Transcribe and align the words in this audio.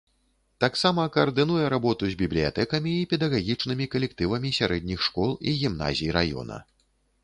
Таксама 0.63 1.03
каардынуе 1.17 1.65
работу 1.75 2.03
з 2.13 2.17
бібліятэкамі 2.23 2.95
і 3.03 3.05
педагагічнымі 3.13 3.91
калектывамі 3.97 4.57
сярэдніх 4.63 4.99
школ 5.11 5.41
і 5.49 5.59
гімназій 5.65 6.15
раёна. 6.21 6.65